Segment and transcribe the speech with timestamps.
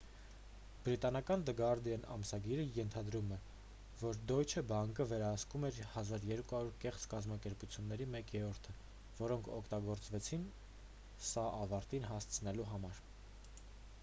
[0.85, 3.35] բրիտանական դը գարդիան ամսագիրը ենթադրում է
[3.99, 8.75] որ դոյչե բանկը վերահսկում էր 1200 կեղծ կազմակերպությունների մեկ երրորդը
[9.23, 10.47] որոնք օգտագործվեցին
[11.33, 13.03] սա ավարտին հասցնելու համար